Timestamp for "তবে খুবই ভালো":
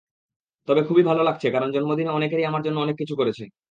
0.67-1.21